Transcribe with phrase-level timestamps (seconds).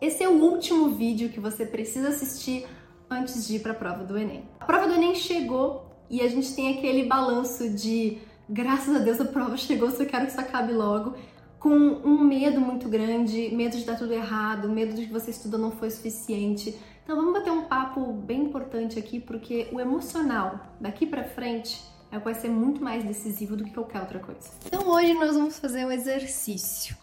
[0.00, 2.66] esse é o último vídeo que você precisa assistir
[3.08, 4.44] antes de ir para a prova do Enem.
[4.58, 8.18] A prova do Enem chegou e a gente tem aquele balanço de
[8.48, 11.14] graças a Deus a prova chegou, só quero que isso acabe logo,
[11.58, 15.60] com um medo muito grande, medo de dar tudo errado, medo de que você estudou
[15.60, 16.76] não foi suficiente.
[17.04, 22.18] Então vamos bater um papo bem importante aqui, porque o emocional daqui para frente é
[22.18, 24.50] vai ser muito mais decisivo do que qualquer outra coisa.
[24.66, 26.96] Então hoje nós vamos fazer um exercício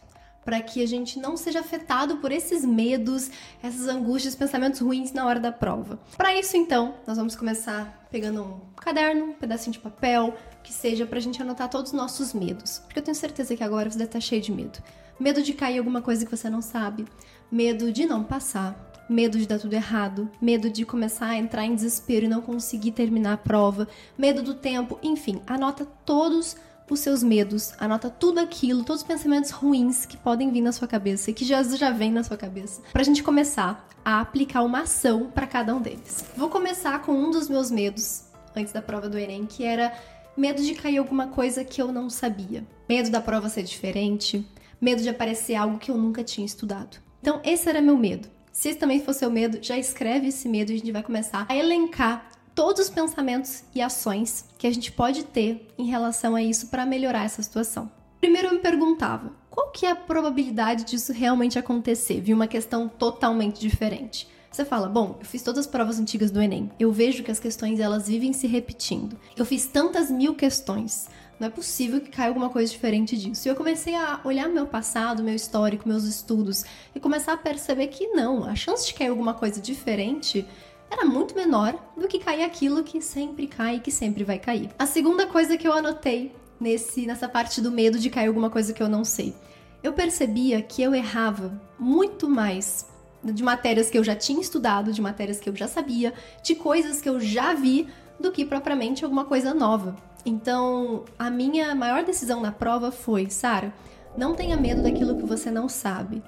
[0.47, 3.29] para que a gente não seja afetado por esses medos,
[3.61, 5.99] essas angústias, pensamentos ruins na hora da prova.
[6.15, 10.33] Para isso, então, nós vamos começar pegando um caderno, um pedacinho de papel,
[10.63, 13.63] que seja para a gente anotar todos os nossos medos, porque eu tenho certeza que
[13.63, 14.81] agora você deve estar cheio de medo.
[15.19, 17.03] Medo de cair alguma coisa que você não sabe,
[17.51, 21.75] medo de não passar, medo de dar tudo errado, medo de começar a entrar em
[21.75, 23.85] desespero e não conseguir terminar a prova,
[24.17, 26.55] medo do tempo, enfim, anota todos
[26.89, 30.87] os seus medos, anota tudo aquilo, todos os pensamentos ruins que podem vir na sua
[30.87, 34.81] cabeça e que já, já vem na sua cabeça, pra gente começar a aplicar uma
[34.81, 36.23] ação para cada um deles.
[36.35, 38.23] Vou começar com um dos meus medos
[38.55, 39.93] antes da prova do Enem, que era
[40.35, 44.47] medo de cair alguma coisa que eu não sabia, medo da prova ser diferente,
[44.79, 46.97] medo de aparecer algo que eu nunca tinha estudado.
[47.21, 48.29] Então, esse era meu medo.
[48.51, 51.45] Se esse também for seu medo, já escreve esse medo e a gente vai começar
[51.49, 56.41] a elencar todos os pensamentos e ações que a gente pode ter em relação a
[56.41, 57.91] isso para melhorar essa situação.
[58.19, 62.19] Primeiro eu me perguntava, qual que é a probabilidade disso realmente acontecer?
[62.19, 64.27] Vi uma questão totalmente diferente.
[64.49, 66.71] Você fala, bom, eu fiz todas as provas antigas do Enem.
[66.79, 69.19] Eu vejo que as questões elas vivem se repetindo.
[69.35, 71.07] Eu fiz tantas mil questões.
[71.39, 73.47] Não é possível que caia alguma coisa diferente disso.
[73.47, 77.89] E eu comecei a olhar meu passado, meu histórico, meus estudos e começar a perceber
[77.89, 80.43] que não, a chance de cair alguma coisa diferente
[80.89, 84.69] era muito menor do que cair aquilo que sempre cai e que sempre vai cair.
[84.79, 88.73] A segunda coisa que eu anotei nesse nessa parte do medo de cair alguma coisa
[88.73, 89.35] que eu não sei.
[89.83, 92.87] Eu percebia que eu errava muito mais
[93.23, 97.01] de matérias que eu já tinha estudado, de matérias que eu já sabia, de coisas
[97.01, 97.87] que eu já vi,
[98.19, 99.95] do que propriamente alguma coisa nova.
[100.25, 103.73] Então, a minha maior decisão na prova foi, Sara,
[104.17, 106.23] não tenha medo daquilo que você não sabe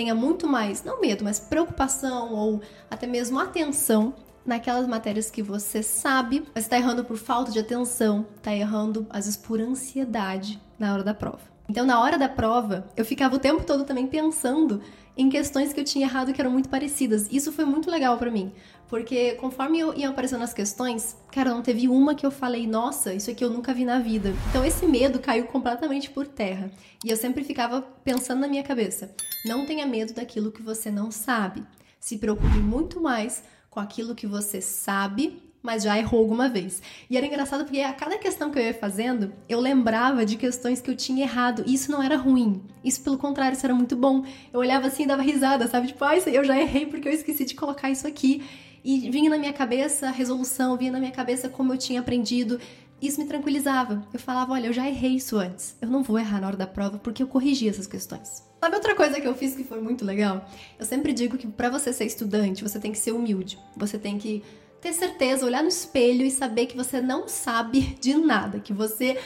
[0.00, 4.14] tenha muito mais, não medo, mas preocupação ou até mesmo atenção
[4.46, 9.26] naquelas matérias que você sabe, mas está errando por falta de atenção, está errando às
[9.26, 11.42] vezes por ansiedade na hora da prova.
[11.70, 14.82] Então, na hora da prova, eu ficava o tempo todo também pensando
[15.16, 17.28] em questões que eu tinha errado que eram muito parecidas.
[17.30, 18.52] Isso foi muito legal para mim,
[18.88, 23.14] porque conforme eu ia aparecendo as questões, cara, não teve uma que eu falei, nossa,
[23.14, 24.34] isso aqui eu nunca vi na vida.
[24.48, 26.72] Então esse medo caiu completamente por terra.
[27.04, 29.14] E eu sempre ficava pensando na minha cabeça:
[29.46, 31.64] não tenha medo daquilo que você não sabe.
[32.00, 36.82] Se preocupe muito mais com aquilo que você sabe mas já errou alguma vez.
[37.08, 40.80] E era engraçado porque a cada questão que eu ia fazendo, eu lembrava de questões
[40.80, 41.62] que eu tinha errado.
[41.66, 42.62] E isso não era ruim.
[42.82, 44.24] Isso, pelo contrário, isso era muito bom.
[44.52, 45.88] Eu olhava assim e dava risada, sabe?
[45.88, 48.42] Tipo, ah, eu já errei porque eu esqueci de colocar isso aqui.
[48.82, 52.58] E vinha na minha cabeça a resolução, vinha na minha cabeça como eu tinha aprendido.
[53.00, 54.06] Isso me tranquilizava.
[54.12, 55.76] Eu falava, olha, eu já errei isso antes.
[55.80, 58.42] Eu não vou errar na hora da prova porque eu corrigi essas questões.
[58.60, 60.46] Sabe outra coisa que eu fiz que foi muito legal?
[60.78, 63.58] Eu sempre digo que para você ser estudante, você tem que ser humilde.
[63.76, 64.42] Você tem que
[64.80, 69.18] ter certeza, olhar no espelho e saber que você não sabe de nada, que você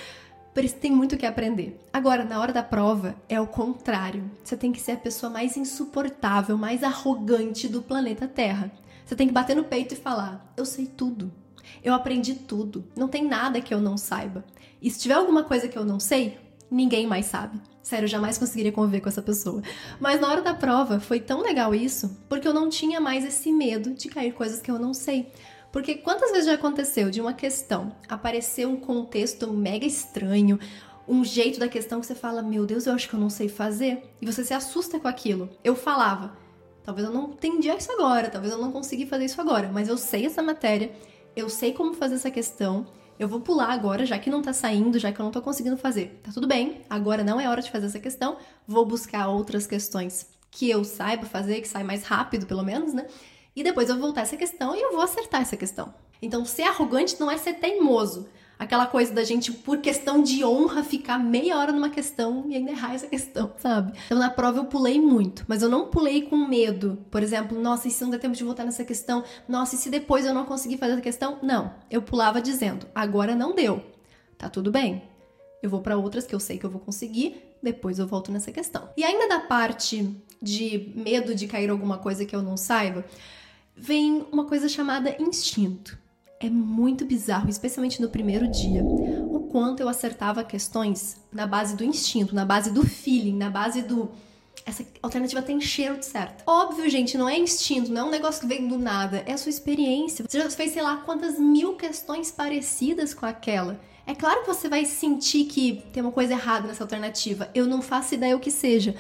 [0.81, 1.81] tem muito o que aprender.
[1.93, 4.31] Agora, na hora da prova, é o contrário.
[4.43, 8.71] Você tem que ser a pessoa mais insuportável, mais arrogante do planeta Terra.
[9.05, 11.33] Você tem que bater no peito e falar: Eu sei tudo.
[11.83, 12.85] Eu aprendi tudo.
[12.97, 14.45] Não tem nada que eu não saiba.
[14.81, 16.39] E se tiver alguma coisa que eu não sei,
[16.71, 17.61] ninguém mais sabe.
[17.85, 19.63] Sério, eu jamais conseguiria conviver com essa pessoa.
[20.01, 23.53] Mas na hora da prova foi tão legal isso, porque eu não tinha mais esse
[23.53, 25.31] medo de cair coisas que eu não sei.
[25.71, 30.59] Porque quantas vezes já aconteceu de uma questão aparecer um contexto mega estranho,
[31.07, 33.51] um jeito da questão que você fala, meu Deus, eu acho que eu não sei
[33.51, 35.51] fazer, e você se assusta com aquilo.
[35.63, 36.35] Eu falava,
[36.83, 39.99] talvez eu não entendi isso agora, talvez eu não consegui fazer isso agora, mas eu
[39.99, 40.91] sei essa matéria,
[41.37, 42.87] eu sei como fazer essa questão,
[43.19, 45.77] eu vou pular agora, já que não tá saindo, já que eu não tô conseguindo
[45.77, 46.21] fazer.
[46.23, 48.37] Tá tudo bem, agora não é hora de fazer essa questão,
[48.67, 53.07] vou buscar outras questões que eu saiba fazer, que sai mais rápido, pelo menos, né?
[53.57, 55.95] E depois eu vou voltar essa questão e eu vou acertar essa questão.
[56.21, 58.29] Então, ser arrogante não é ser teimoso.
[58.59, 62.71] Aquela coisa da gente, por questão de honra, ficar meia hora numa questão e ainda
[62.71, 63.93] errar essa questão, sabe?
[64.07, 66.99] Então, na prova eu pulei muito, mas eu não pulei com medo.
[67.11, 69.25] Por exemplo, nossa, e se não der tempo de voltar nessa questão?
[69.49, 71.39] Nossa, e se depois eu não conseguir fazer essa questão?
[71.43, 71.75] Não.
[71.91, 73.83] Eu pulava dizendo, agora não deu.
[74.39, 75.03] Tá tudo bem.
[75.63, 78.53] Eu vou para outras que eu sei que eu vou conseguir, depois eu volto nessa
[78.53, 78.89] questão.
[78.97, 83.05] E ainda da parte de medo de cair alguma coisa que eu não saiba,
[83.75, 85.99] vem uma coisa chamada instinto.
[86.45, 91.83] É muito bizarro, especialmente no primeiro dia, o quanto eu acertava questões na base do
[91.83, 94.11] instinto, na base do feeling, na base do
[94.67, 96.45] essa alternativa tem cheiro de certo.
[96.47, 99.39] Óbvio, gente, não é instinto, não é um negócio que vem do nada, é a
[99.39, 100.23] sua experiência.
[100.29, 103.81] Você já fez, sei lá, quantas mil questões parecidas com aquela.
[104.07, 107.49] É claro que você vai sentir que tem uma coisa errada nessa alternativa.
[107.55, 108.95] Eu não faço ideia o que seja,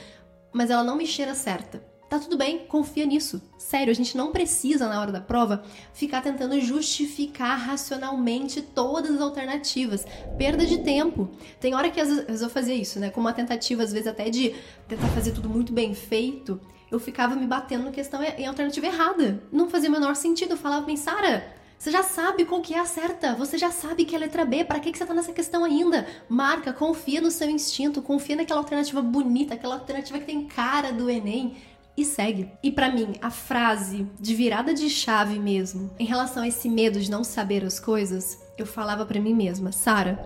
[0.51, 1.94] mas ela não me cheira certa.
[2.09, 3.43] Tá tudo bem, confia nisso.
[3.59, 9.21] Sério, a gente não precisa, na hora da prova, ficar tentando justificar racionalmente todas as
[9.21, 10.07] alternativas.
[10.37, 11.31] Perda de tempo.
[11.59, 13.11] Tem hora que às vezes eu fazia isso, né?
[13.11, 14.55] Com uma tentativa, às vezes, até de
[14.87, 16.61] tentar fazer tudo muito bem feito,
[16.91, 19.43] eu ficava me batendo na questão em alternativa errada.
[19.51, 20.53] Não fazia o menor sentido.
[20.53, 21.43] Eu falava, bem, Sara,
[21.77, 24.45] você já sabe qual que é a certa, você já sabe que é a letra
[24.45, 26.07] B, para que, que você tá nessa questão ainda?
[26.29, 31.11] Marca, confia no seu instinto, confia naquela alternativa bonita, aquela alternativa que tem cara do
[31.11, 31.57] Enem
[31.97, 32.51] e segue.
[32.63, 37.01] E para mim, a frase de virada de chave mesmo, em relação a esse medo
[37.01, 40.19] de não saber as coisas, eu falava para mim mesma, Sara,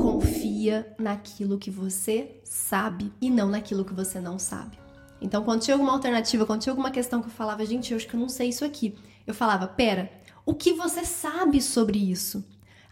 [0.00, 4.78] confia naquilo que você sabe e não naquilo que você não sabe.
[5.20, 8.06] Então, quando tinha alguma alternativa, quando tinha alguma questão que eu falava, gente, eu acho
[8.06, 8.94] que eu não sei isso aqui,
[9.26, 10.10] eu falava, pera,
[10.44, 12.44] o que você sabe sobre isso?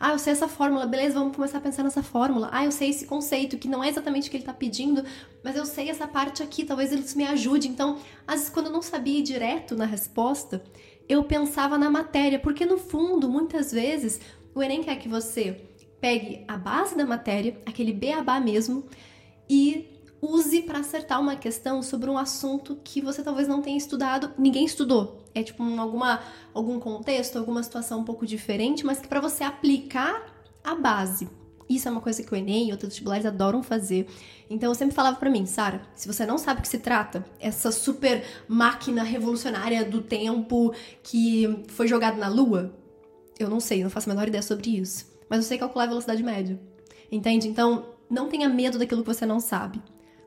[0.07, 2.51] Ah, eu sei essa fórmula, beleza, vamos começar a pensar nessa fórmula.
[2.53, 5.03] Ah, eu sei esse conceito, que não é exatamente o que ele está pedindo,
[5.43, 7.69] mas eu sei essa parte aqui, talvez isso me ajude.
[7.69, 7.97] Então,
[8.27, 10.63] às vezes, quando eu não sabia ir direto na resposta,
[11.09, 14.21] eu pensava na matéria, porque no fundo, muitas vezes,
[14.55, 15.59] o Enem quer que você
[16.03, 18.85] pegue a base da matéria, aquele beabá mesmo,
[19.49, 24.35] e use para acertar uma questão sobre um assunto que você talvez não tenha estudado,
[24.37, 25.24] ninguém estudou.
[25.35, 26.21] É tipo um, alguma,
[26.53, 30.25] algum contexto, alguma situação um pouco diferente, mas que para você aplicar
[30.63, 31.29] a base.
[31.69, 34.07] Isso é uma coisa que o Enem e outros vestibulares adoram fazer.
[34.49, 37.25] Então eu sempre falava para mim, Sara, se você não sabe o que se trata,
[37.41, 40.73] essa super máquina revolucionária do tempo
[41.03, 42.75] que foi jogada na lua,
[43.39, 45.07] eu não sei, não faço a menor ideia sobre isso.
[45.29, 46.61] Mas eu sei calcular a velocidade média.
[47.11, 47.49] Entende?
[47.49, 49.83] Então, não tenha medo daquilo que você não sabe.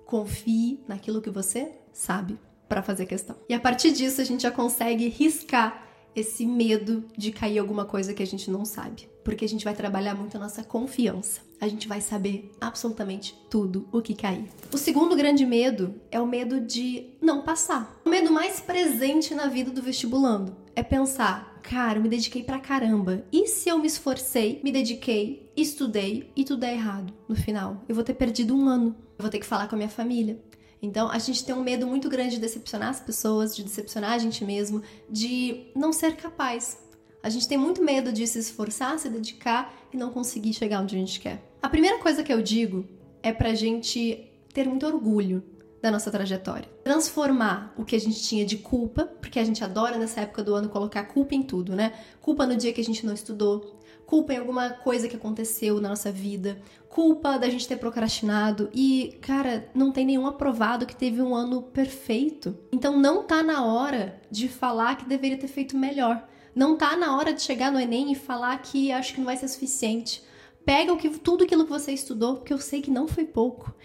[0.05, 3.35] Confie naquilo que você sabe para fazer questão.
[3.47, 8.11] E a partir disso a gente já consegue riscar esse medo de cair alguma coisa
[8.11, 11.41] que a gente não sabe, porque a gente vai trabalhar muito a nossa confiança.
[11.61, 14.45] A gente vai saber absolutamente tudo o que cair.
[14.71, 17.99] O segundo grande medo é o medo de não passar.
[18.03, 22.59] O medo mais presente na vida do vestibulando é pensar, cara, eu me dediquei pra
[22.59, 23.23] caramba.
[23.31, 27.83] E se eu me esforcei, me dediquei, estudei e tudo é errado no final?
[27.87, 28.95] Eu vou ter perdido um ano.
[29.17, 30.39] Eu vou ter que falar com a minha família.
[30.81, 34.17] Então, a gente tem um medo muito grande de decepcionar as pessoas, de decepcionar a
[34.17, 36.77] gente mesmo, de não ser capaz.
[37.21, 40.95] A gente tem muito medo de se esforçar, se dedicar e não conseguir chegar onde
[40.95, 41.43] a gente quer.
[41.61, 42.85] A primeira coisa que eu digo
[43.23, 45.43] é pra gente ter muito orgulho
[45.81, 46.69] da nossa trajetória.
[46.83, 50.55] Transformar o que a gente tinha de culpa, porque a gente adora nessa época do
[50.55, 51.93] ano colocar culpa em tudo, né?
[52.21, 53.76] Culpa no dia que a gente não estudou,
[54.07, 56.57] culpa em alguma coisa que aconteceu na nossa vida,
[56.87, 61.61] culpa da gente ter procrastinado e, cara, não tem nenhum aprovado que teve um ano
[61.61, 62.57] perfeito.
[62.71, 66.25] Então não tá na hora de falar que deveria ter feito melhor.
[66.55, 69.35] Não tá na hora de chegar no ENEM e falar que acho que não vai
[69.35, 70.23] ser suficiente.
[70.65, 73.75] Pega o que, tudo aquilo que você estudou, porque eu sei que não foi pouco,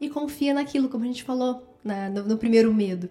[0.00, 3.10] e confia naquilo, como a gente falou né, no, no primeiro medo.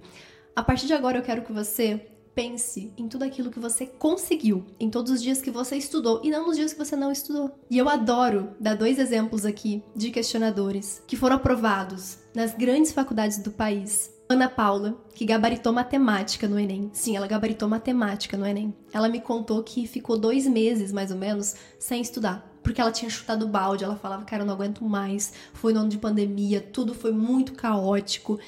[0.55, 4.65] A partir de agora eu quero que você pense em tudo aquilo que você conseguiu,
[4.79, 7.51] em todos os dias que você estudou e não nos dias que você não estudou.
[7.69, 13.37] E eu adoro dar dois exemplos aqui de questionadores que foram aprovados nas grandes faculdades
[13.39, 14.11] do país.
[14.29, 16.89] Ana Paula, que gabaritou matemática no Enem.
[16.93, 18.73] Sim, ela gabaritou matemática no Enem.
[18.93, 22.49] Ela me contou que ficou dois meses, mais ou menos, sem estudar.
[22.63, 25.33] Porque ela tinha chutado o balde, ela falava, cara, eu não aguento mais.
[25.53, 28.39] Foi no ano de pandemia, tudo foi muito caótico.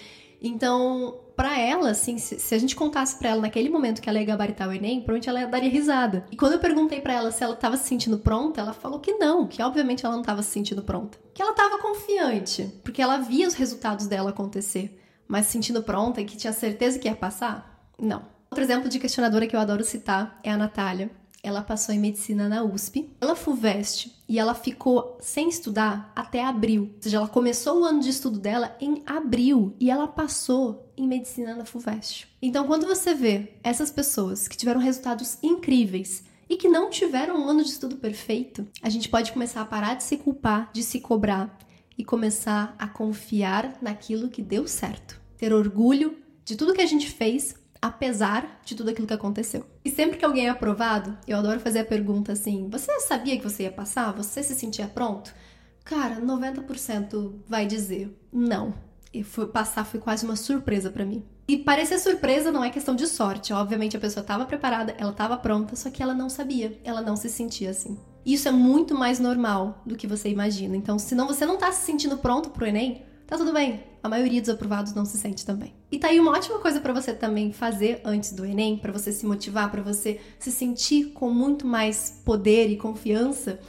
[0.42, 4.20] Então, para ela, assim, se, se, a gente contasse para ela naquele momento que ela
[4.20, 6.26] ia gabaritar o Enem, provavelmente ela daria risada.
[6.32, 9.14] E quando eu perguntei para ela se ela tava se sentindo pronta, ela falou que
[9.14, 11.18] não, que obviamente ela não tava se sentindo pronta.
[11.34, 15.00] Que ela tava confiante, porque ela via os resultados dela acontecer.
[15.28, 17.88] Mas se sentindo pronta e que tinha certeza que ia passar?
[18.00, 18.24] Não.
[18.52, 21.10] Outro exemplo de questionadora que eu adoro citar é a Natália
[21.44, 26.94] ela passou em medicina na USP, ela FUVEST e ela ficou sem estudar até abril.
[26.96, 31.06] Ou seja, ela começou o ano de estudo dela em abril e ela passou em
[31.06, 32.30] medicina na FUVEST.
[32.42, 37.50] Então, quando você vê essas pessoas que tiveram resultados incríveis e que não tiveram um
[37.50, 41.02] ano de estudo perfeito, a gente pode começar a parar de se culpar, de se
[41.02, 41.60] cobrar
[41.98, 45.22] e começar a confiar naquilo que deu certo.
[45.38, 49.66] Ter orgulho de tudo que a gente fez apesar de tudo aquilo que aconteceu.
[49.84, 53.44] E sempre que alguém é aprovado, eu adoro fazer a pergunta assim: você sabia que
[53.44, 54.14] você ia passar?
[54.14, 55.36] Você se sentia pronto?
[55.84, 58.74] Cara, 90% vai dizer não.
[59.14, 61.26] E foi, passar foi quase uma surpresa para mim.
[61.46, 63.52] E parecer surpresa não é questão de sorte.
[63.52, 67.18] Obviamente a pessoa estava preparada, ela estava pronta, só que ela não sabia, ela não
[67.18, 68.00] se sentia assim.
[68.26, 70.78] Isso é muito mais normal do que você imagina.
[70.78, 73.84] Então, se não você não tá se sentindo pronto pro ENEM, tá tudo bem.
[74.04, 75.74] A maioria dos aprovados não se sente também.
[75.92, 79.12] E tá aí uma ótima coisa para você também fazer antes do Enem, para você
[79.12, 83.60] se motivar, para você se sentir com muito mais poder e confiança.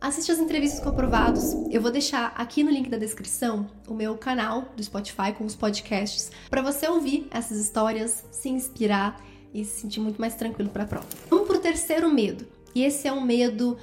[0.00, 1.52] Assiste as entrevistas com aprovados.
[1.70, 5.54] Eu vou deixar aqui no link da descrição o meu canal do Spotify com os
[5.54, 10.82] podcasts para você ouvir essas histórias, se inspirar e se sentir muito mais tranquilo para
[10.82, 11.06] a prova.
[11.30, 12.44] Vamos pro terceiro medo.
[12.74, 13.78] E esse é um medo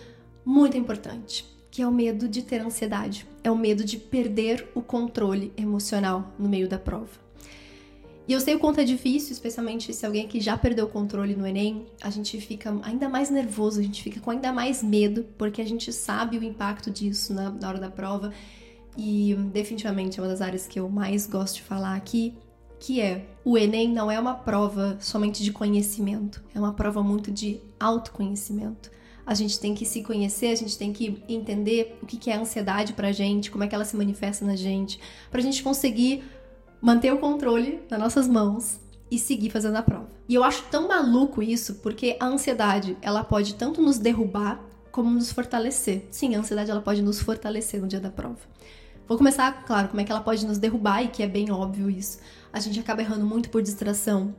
[0.46, 3.26] muito importante, que é o medo de ter ansiedade.
[3.44, 7.10] É o medo de perder o controle emocional no meio da prova.
[8.28, 11.36] E eu sei o quanto é difícil, especialmente se alguém que já perdeu o controle
[11.36, 15.26] no Enem, a gente fica ainda mais nervoso, a gente fica com ainda mais medo,
[15.36, 18.32] porque a gente sabe o impacto disso na, na hora da prova.
[18.96, 22.36] E definitivamente é uma das áreas que eu mais gosto de falar aqui,
[22.80, 27.32] que é o Enem não é uma prova somente de conhecimento, é uma prova muito
[27.32, 28.92] de autoconhecimento.
[29.26, 32.40] A gente tem que se conhecer, a gente tem que entender o que é a
[32.40, 35.00] ansiedade pra gente, como é que ela se manifesta na gente,
[35.32, 36.24] pra gente conseguir
[36.82, 40.10] manter o controle nas nossas mãos e seguir fazendo a prova.
[40.28, 44.60] E eu acho tão maluco isso, porque a ansiedade, ela pode tanto nos derrubar
[44.92, 46.06] como nos fortalecer.
[46.12, 48.40] Sim, a ansiedade ela pode nos fortalecer no dia da prova.
[49.08, 51.90] Vou começar, claro, como é que ela pode nos derrubar e que é bem óbvio
[51.90, 52.20] isso.
[52.52, 54.34] A gente acaba errando muito por distração,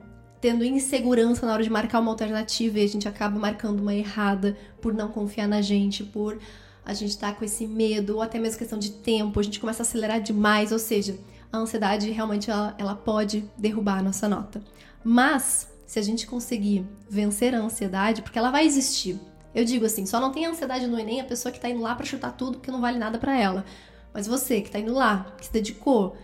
[0.45, 4.55] tendo insegurança na hora de marcar uma alternativa e a gente acaba marcando uma errada
[4.79, 6.39] por não confiar na gente, por
[6.85, 9.59] a gente estar tá com esse medo, ou até mesmo questão de tempo, a gente
[9.59, 11.19] começa a acelerar demais, ou seja,
[11.51, 14.63] a ansiedade realmente ela, ela pode derrubar a nossa nota.
[15.03, 19.19] Mas, se a gente conseguir vencer a ansiedade, porque ela vai existir.
[19.55, 21.95] Eu digo assim, só não tem ansiedade no Enem a pessoa que tá indo lá
[21.95, 23.65] para chutar tudo que não vale nada para ela.
[24.13, 26.15] Mas você que tá indo lá, que se dedicou,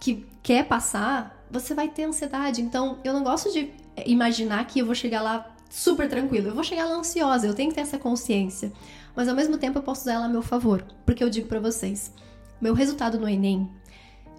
[0.00, 2.60] que quer passar, você vai ter ansiedade.
[2.62, 3.70] Então, eu não gosto de
[4.06, 6.48] imaginar que eu vou chegar lá super tranquilo.
[6.48, 8.72] Eu vou chegar lá ansiosa, eu tenho que ter essa consciência.
[9.14, 11.58] Mas ao mesmo tempo eu posso usar ela a meu favor, porque eu digo para
[11.60, 12.12] vocês,
[12.60, 13.68] meu resultado no ENEM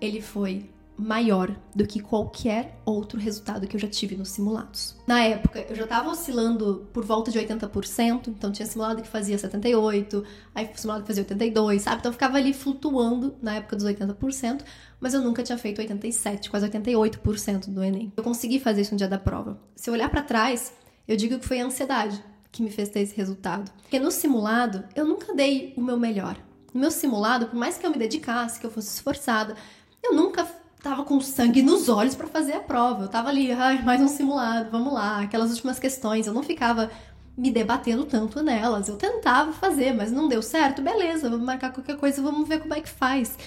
[0.02, 4.96] ele foi maior do que qualquer outro resultado que eu já tive nos simulados.
[5.08, 9.38] Na época, eu já estava oscilando por volta de 80%, então tinha simulado que fazia
[9.38, 12.00] 78, aí simulado que fazia 82, sabe?
[12.00, 14.62] Então eu ficava ali flutuando na época dos 80%,
[15.00, 18.12] mas eu nunca tinha feito 87, quase 88% do ENEM.
[18.18, 19.60] Eu consegui fazer isso no dia da prova.
[19.76, 20.74] Se eu olhar para trás,
[21.08, 23.72] eu digo que foi a ansiedade que me fez ter esse resultado.
[23.82, 26.36] Porque no simulado, eu nunca dei o meu melhor.
[26.74, 29.56] No meu simulado, por mais que eu me dedicasse, que eu fosse esforçada,
[30.04, 30.48] eu nunca
[30.82, 33.04] tava com sangue nos olhos para fazer a prova.
[33.04, 36.26] Eu tava ali, ai, mais um simulado, vamos lá, aquelas últimas questões.
[36.26, 36.90] Eu não ficava
[37.38, 38.88] me debatendo tanto nelas.
[38.88, 40.82] Eu tentava fazer, mas não deu certo.
[40.82, 43.38] Beleza, vamos marcar qualquer coisa, vamos ver como é que faz.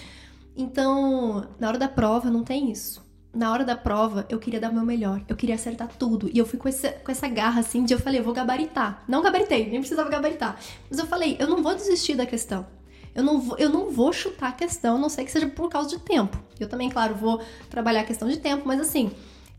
[0.57, 3.03] Então, na hora da prova não tem isso.
[3.35, 5.23] Na hora da prova, eu queria dar o meu melhor.
[5.27, 6.29] Eu queria acertar tudo.
[6.33, 9.03] E eu fui com essa, com essa garra assim de eu falei, eu vou gabaritar.
[9.09, 10.59] Não gabaritei, nem precisava gabaritar.
[10.91, 12.67] Mas eu falei, eu não vou desistir da questão.
[13.15, 15.91] Eu não, vou, eu não vou chutar a questão, não sei que seja por causa
[15.91, 16.39] de tempo.
[16.59, 19.11] Eu também, claro, vou trabalhar a questão de tempo, mas assim,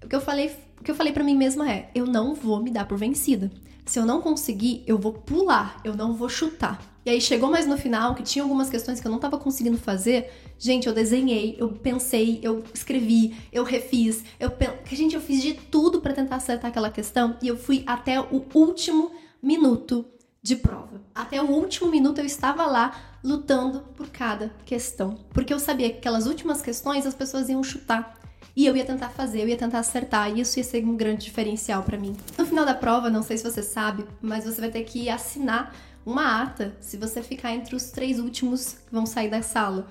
[0.03, 2.61] o que eu falei, o que eu falei para mim mesma é: eu não vou
[2.61, 3.51] me dar por vencida.
[3.85, 6.79] Se eu não conseguir, eu vou pular, eu não vou chutar.
[7.05, 9.77] E aí chegou mais no final, que tinha algumas questões que eu não tava conseguindo
[9.77, 10.31] fazer.
[10.57, 14.49] Gente, eu desenhei, eu pensei, eu escrevi, eu refiz, eu
[14.89, 18.45] gente, eu fiz de tudo para tentar acertar aquela questão e eu fui até o
[18.53, 20.05] último minuto
[20.41, 21.01] de prova.
[21.13, 25.97] Até o último minuto eu estava lá lutando por cada questão, porque eu sabia que
[25.97, 28.19] aquelas últimas questões as pessoas iam chutar.
[28.55, 31.23] E eu ia tentar fazer, eu ia tentar acertar, e isso ia ser um grande
[31.23, 32.15] diferencial para mim.
[32.37, 35.73] No final da prova, não sei se você sabe, mas você vai ter que assinar
[36.05, 39.87] uma ata se você ficar entre os três últimos que vão sair da sala.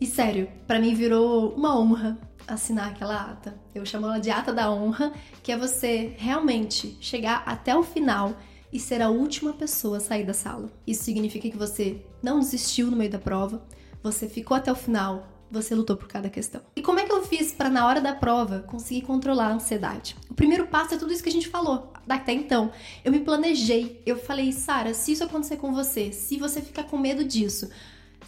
[0.00, 3.54] E sério, para mim virou uma honra assinar aquela ata.
[3.74, 5.12] Eu chamo ela de ata da honra,
[5.42, 8.36] que é você realmente chegar até o final
[8.72, 10.70] e ser a última pessoa a sair da sala.
[10.86, 13.62] Isso significa que você não desistiu no meio da prova,
[14.02, 16.60] você ficou até o final, você lutou por cada questão.
[16.76, 20.16] E como é que eu fiz para na hora da prova conseguir controlar a ansiedade?
[20.28, 22.70] O primeiro passo é tudo isso que a gente falou até então.
[23.04, 26.98] Eu me planejei, eu falei, Sara, se isso acontecer com você, se você ficar com
[26.98, 27.68] medo disso,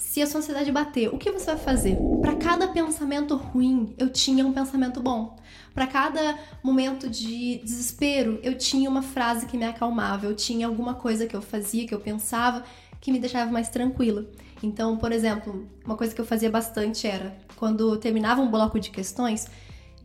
[0.01, 1.97] se a sua ansiedade bater, o que você vai fazer?
[2.23, 5.37] Para cada pensamento ruim, eu tinha um pensamento bom.
[5.75, 10.95] Para cada momento de desespero, eu tinha uma frase que me acalmava, eu tinha alguma
[10.95, 12.65] coisa que eu fazia, que eu pensava,
[12.99, 14.25] que me deixava mais tranquila.
[14.63, 18.91] Então, por exemplo, uma coisa que eu fazia bastante era, quando terminava um bloco de
[18.91, 19.49] questões,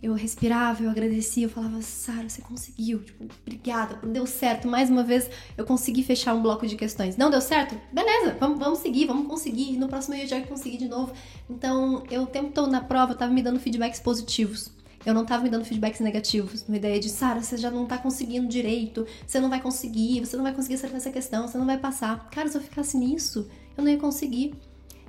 [0.02, 4.68] eu respirava, eu agradecia, eu falava, Sara, você conseguiu, tipo, obrigada, deu certo.
[4.68, 7.18] Mais uma vez eu consegui fechar um bloco de questões.
[7.18, 7.80] Não deu certo?
[7.92, 9.78] Beleza, vamos, vamos seguir, vamos conseguir.
[9.78, 11.14] No próximo eu já consegui de novo.
[11.50, 14.72] Então, eu o tempo todo na prova eu tava me dando feedbacks positivos.
[15.06, 17.96] Eu não tava me dando feedbacks negativos, uma ideia de, Sara, você já não tá
[17.96, 21.66] conseguindo direito, você não vai conseguir, você não vai conseguir acertar essa questão, você não
[21.66, 22.28] vai passar.
[22.32, 23.48] Cara, se eu ficasse nisso,
[23.78, 24.56] eu não ia conseguir.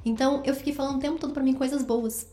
[0.04, 2.26] Então, eu fiquei falando o tempo todo para mim coisas boas.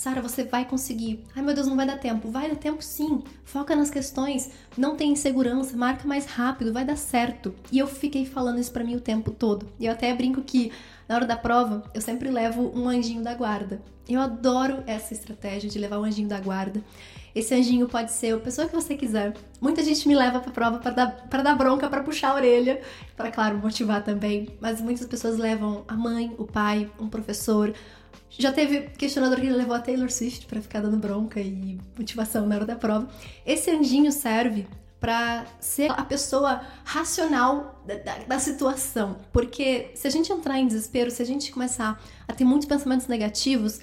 [0.00, 1.26] Sara, você vai conseguir.
[1.36, 2.30] Ai meu Deus, não vai dar tempo.
[2.30, 3.22] Vai dar tempo sim.
[3.44, 7.54] Foca nas questões, não tem insegurança, marca mais rápido, vai dar certo.
[7.70, 9.68] E eu fiquei falando isso para mim o tempo todo.
[9.78, 10.72] E eu até brinco que
[11.06, 13.82] na hora da prova eu sempre levo um anjinho da guarda.
[14.08, 16.82] Eu adoro essa estratégia de levar o anjinho da guarda.
[17.34, 19.34] Esse anjinho pode ser a pessoa que você quiser.
[19.60, 22.80] Muita gente me leva pra prova para dar, pra dar bronca, para puxar a orelha,
[23.14, 24.48] para, claro, motivar também.
[24.60, 27.74] Mas muitas pessoas levam a mãe, o pai, um professor.
[28.30, 32.54] Já teve questionador que levou a Taylor Swift para ficar dando bronca e motivação na
[32.54, 33.08] hora da prova.
[33.44, 34.66] Esse anjinho serve
[35.00, 39.16] para ser a pessoa racional da, da, da, situação.
[39.32, 43.06] Porque se a gente entrar em desespero, se a gente começar a ter muitos pensamentos
[43.06, 43.80] negativos,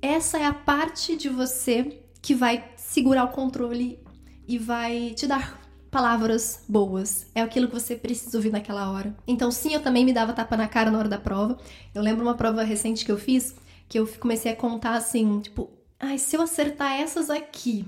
[0.00, 3.98] essa é a parte de você que vai segurar o controle
[4.46, 5.63] e vai te dar
[5.94, 7.28] palavras boas.
[7.36, 9.14] É aquilo que você precisa ouvir naquela hora.
[9.28, 11.56] Então, sim, eu também me dava tapa na cara na hora da prova.
[11.94, 13.54] Eu lembro uma prova recente que eu fiz,
[13.88, 15.70] que eu comecei a contar assim, tipo,
[16.00, 17.86] ai, se eu acertar essas aqui,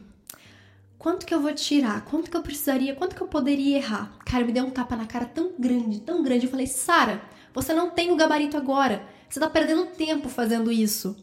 [0.96, 2.04] quanto que eu vou tirar?
[2.04, 2.94] Quanto que eu precisaria?
[2.94, 4.16] Quanto que eu poderia errar?
[4.25, 6.46] Cara, me deu um tapa na cara tão grande, tão grande.
[6.46, 7.20] Eu falei, Sara,
[7.52, 9.02] você não tem o gabarito agora.
[9.28, 11.16] Você tá perdendo tempo fazendo isso.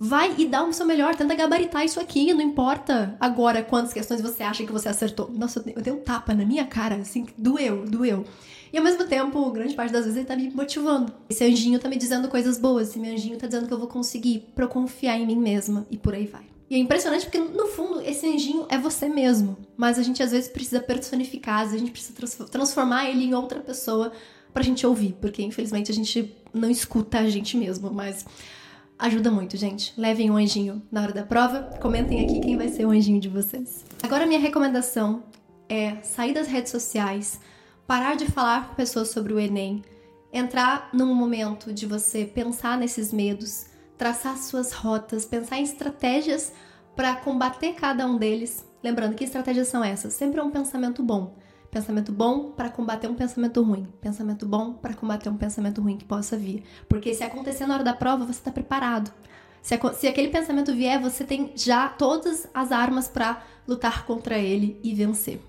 [0.00, 4.20] Vai e dá o seu melhor, tenta gabaritar isso aqui, não importa agora quantas questões
[4.20, 5.28] você acha que você acertou.
[5.30, 8.24] Nossa, eu dei um tapa na minha cara, assim, doeu, doeu.
[8.72, 11.12] E ao mesmo tempo, grande parte das vezes ele tá me motivando.
[11.28, 13.88] Esse anjinho tá me dizendo coisas boas, esse meu anjinho tá dizendo que eu vou
[13.88, 16.42] conseguir, pra eu confiar em mim mesma, e por aí vai.
[16.70, 19.56] E é impressionante porque, no fundo, esse anjinho é você mesmo.
[19.76, 22.14] Mas a gente às vezes precisa personificar, a gente precisa
[22.46, 24.12] transformar ele em outra pessoa
[24.52, 28.24] pra gente ouvir, porque infelizmente a gente não escuta a gente mesmo, mas
[28.98, 29.94] Ajuda muito, gente.
[29.96, 31.70] Levem um anjinho na hora da prova.
[31.80, 33.84] Comentem aqui quem vai ser o anjinho de vocês.
[34.02, 35.22] Agora, minha recomendação
[35.68, 37.40] é sair das redes sociais,
[37.86, 39.84] parar de falar com pessoas sobre o Enem,
[40.32, 46.52] entrar num momento de você pensar nesses medos, traçar suas rotas, pensar em estratégias
[46.96, 48.66] para combater cada um deles.
[48.82, 50.12] Lembrando que estratégias são essas?
[50.12, 51.36] Sempre é um pensamento bom.
[51.70, 53.86] Pensamento bom para combater um pensamento ruim.
[54.00, 56.64] Pensamento bom para combater um pensamento ruim que possa vir.
[56.88, 59.12] Porque se acontecer na hora da prova, você está preparado.
[59.60, 64.80] Se, se, aquele pensamento vier, você tem já todas as armas para lutar contra ele
[64.82, 65.40] e vencer.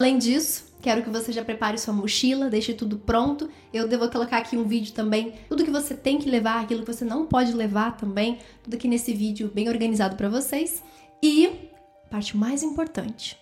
[0.00, 3.48] Além disso, quero que você já prepare sua mochila, deixe tudo pronto.
[3.72, 6.92] Eu devo colocar aqui um vídeo também, tudo que você tem que levar, aquilo que
[6.92, 10.82] você não pode levar também, tudo aqui nesse vídeo bem organizado para vocês.
[11.22, 11.70] E
[12.10, 13.36] parte mais importante,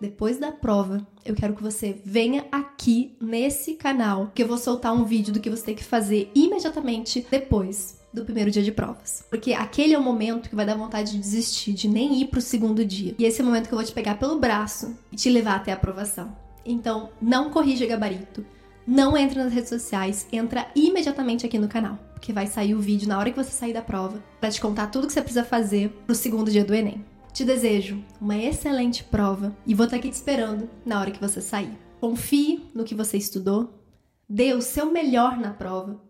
[0.00, 4.92] depois da prova, eu quero que você venha aqui nesse canal, que eu vou soltar
[4.94, 9.24] um vídeo do que você tem que fazer imediatamente depois do primeiro dia de provas.
[9.28, 12.40] Porque aquele é o momento que vai dar vontade de desistir, de nem ir pro
[12.40, 13.14] segundo dia.
[13.18, 15.56] E esse é o momento que eu vou te pegar pelo braço e te levar
[15.56, 16.34] até a aprovação.
[16.64, 18.44] Então, não corrija gabarito,
[18.86, 23.08] não entre nas redes sociais, entra imediatamente aqui no canal, porque vai sair o vídeo
[23.08, 25.90] na hora que você sair da prova para te contar tudo que você precisa fazer
[26.06, 27.04] pro segundo dia do Enem.
[27.32, 31.40] Te desejo uma excelente prova e vou estar aqui te esperando na hora que você
[31.40, 31.76] sair.
[32.00, 33.82] Confie no que você estudou,
[34.28, 36.00] dê o seu melhor na prova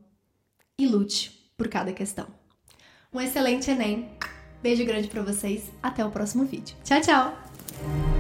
[0.79, 2.27] e lute por cada questão.
[3.13, 4.09] Um excelente Enem.
[4.63, 5.71] Beijo grande para vocês.
[5.83, 6.77] Até o próximo vídeo.
[6.85, 8.20] Tchau, tchau.